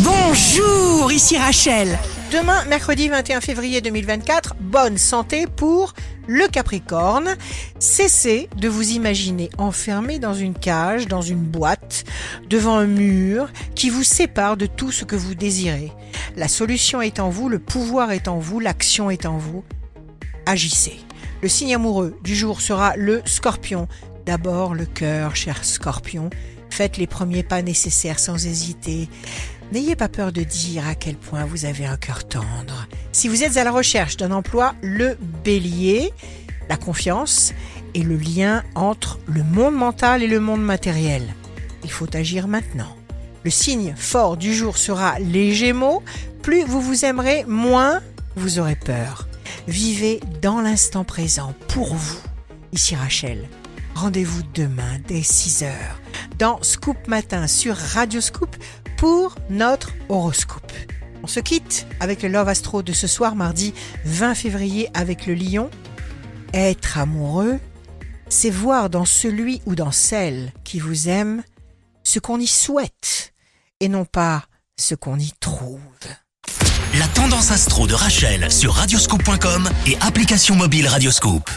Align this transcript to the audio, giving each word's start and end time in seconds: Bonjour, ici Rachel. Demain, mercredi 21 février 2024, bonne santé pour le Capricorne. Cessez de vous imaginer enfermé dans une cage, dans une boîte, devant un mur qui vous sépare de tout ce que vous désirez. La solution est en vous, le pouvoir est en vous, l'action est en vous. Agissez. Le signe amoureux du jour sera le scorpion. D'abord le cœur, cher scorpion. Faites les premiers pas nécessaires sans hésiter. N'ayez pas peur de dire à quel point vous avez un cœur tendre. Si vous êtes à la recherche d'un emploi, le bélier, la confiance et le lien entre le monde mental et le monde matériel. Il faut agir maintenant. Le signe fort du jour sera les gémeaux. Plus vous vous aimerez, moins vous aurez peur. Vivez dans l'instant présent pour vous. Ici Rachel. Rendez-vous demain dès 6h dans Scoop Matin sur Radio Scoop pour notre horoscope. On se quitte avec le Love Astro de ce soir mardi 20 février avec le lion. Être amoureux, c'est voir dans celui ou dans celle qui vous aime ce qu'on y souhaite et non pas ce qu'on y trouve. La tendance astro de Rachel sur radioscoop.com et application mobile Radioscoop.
Bonjour, 0.00 1.12
ici 1.12 1.38
Rachel. 1.38 1.96
Demain, 2.32 2.64
mercredi 2.64 3.08
21 3.08 3.40
février 3.40 3.80
2024, 3.80 4.56
bonne 4.58 4.98
santé 4.98 5.46
pour 5.46 5.94
le 6.26 6.48
Capricorne. 6.48 7.36
Cessez 7.78 8.48
de 8.56 8.68
vous 8.68 8.90
imaginer 8.90 9.50
enfermé 9.56 10.18
dans 10.18 10.34
une 10.34 10.54
cage, 10.54 11.06
dans 11.06 11.22
une 11.22 11.44
boîte, 11.44 12.02
devant 12.50 12.76
un 12.76 12.86
mur 12.86 13.48
qui 13.76 13.88
vous 13.88 14.02
sépare 14.02 14.56
de 14.56 14.66
tout 14.66 14.90
ce 14.90 15.04
que 15.04 15.14
vous 15.14 15.36
désirez. 15.36 15.92
La 16.34 16.48
solution 16.48 17.00
est 17.00 17.20
en 17.20 17.30
vous, 17.30 17.48
le 17.48 17.60
pouvoir 17.60 18.10
est 18.10 18.26
en 18.26 18.40
vous, 18.40 18.58
l'action 18.58 19.10
est 19.10 19.26
en 19.26 19.38
vous. 19.38 19.62
Agissez. 20.44 20.98
Le 21.40 21.48
signe 21.48 21.72
amoureux 21.72 22.18
du 22.24 22.34
jour 22.34 22.60
sera 22.60 22.96
le 22.96 23.22
scorpion. 23.26 23.86
D'abord 24.26 24.74
le 24.74 24.86
cœur, 24.86 25.36
cher 25.36 25.64
scorpion. 25.64 26.30
Faites 26.74 26.96
les 26.96 27.06
premiers 27.06 27.44
pas 27.44 27.62
nécessaires 27.62 28.18
sans 28.18 28.46
hésiter. 28.46 29.08
N'ayez 29.72 29.96
pas 29.96 30.08
peur 30.08 30.32
de 30.32 30.42
dire 30.42 30.86
à 30.86 30.94
quel 30.94 31.16
point 31.16 31.44
vous 31.44 31.64
avez 31.64 31.86
un 31.86 31.96
cœur 31.96 32.26
tendre. 32.26 32.86
Si 33.12 33.28
vous 33.28 33.42
êtes 33.42 33.56
à 33.56 33.64
la 33.64 33.70
recherche 33.70 34.16
d'un 34.16 34.30
emploi, 34.30 34.74
le 34.82 35.16
bélier, 35.42 36.12
la 36.68 36.76
confiance 36.76 37.52
et 37.94 38.02
le 38.02 38.16
lien 38.16 38.62
entre 38.74 39.18
le 39.26 39.42
monde 39.42 39.74
mental 39.74 40.22
et 40.22 40.26
le 40.26 40.40
monde 40.40 40.62
matériel. 40.62 41.22
Il 41.82 41.90
faut 41.90 42.14
agir 42.14 42.48
maintenant. 42.48 42.96
Le 43.44 43.50
signe 43.50 43.94
fort 43.96 44.36
du 44.36 44.54
jour 44.54 44.78
sera 44.78 45.18
les 45.18 45.52
gémeaux. 45.52 46.02
Plus 46.42 46.64
vous 46.64 46.80
vous 46.80 47.04
aimerez, 47.04 47.44
moins 47.46 48.00
vous 48.36 48.58
aurez 48.58 48.76
peur. 48.76 49.28
Vivez 49.68 50.20
dans 50.40 50.60
l'instant 50.60 51.04
présent 51.04 51.54
pour 51.68 51.94
vous. 51.94 52.18
Ici 52.72 52.96
Rachel. 52.96 53.48
Rendez-vous 53.94 54.42
demain 54.54 54.98
dès 55.06 55.20
6h 55.20 55.70
dans 56.38 56.60
Scoop 56.62 56.96
Matin 57.06 57.46
sur 57.46 57.76
Radio 57.76 58.20
Scoop 58.20 58.56
pour 59.04 59.34
notre 59.50 59.90
horoscope. 60.08 60.72
On 61.22 61.26
se 61.26 61.38
quitte 61.38 61.86
avec 62.00 62.22
le 62.22 62.30
Love 62.30 62.48
Astro 62.48 62.82
de 62.82 62.94
ce 62.94 63.06
soir 63.06 63.36
mardi 63.36 63.74
20 64.06 64.34
février 64.34 64.88
avec 64.94 65.26
le 65.26 65.34
lion. 65.34 65.68
Être 66.54 66.96
amoureux, 66.96 67.58
c'est 68.30 68.48
voir 68.48 68.88
dans 68.88 69.04
celui 69.04 69.60
ou 69.66 69.74
dans 69.74 69.90
celle 69.90 70.54
qui 70.64 70.78
vous 70.78 71.10
aime 71.10 71.42
ce 72.02 72.18
qu'on 72.18 72.40
y 72.40 72.46
souhaite 72.46 73.34
et 73.80 73.90
non 73.90 74.06
pas 74.06 74.44
ce 74.78 74.94
qu'on 74.94 75.18
y 75.18 75.32
trouve. 75.38 75.80
La 76.98 77.06
tendance 77.08 77.50
astro 77.50 77.86
de 77.86 77.92
Rachel 77.92 78.50
sur 78.50 78.72
radioscoop.com 78.72 79.68
et 79.86 79.98
application 80.00 80.56
mobile 80.56 80.88
Radioscoop. 80.88 81.50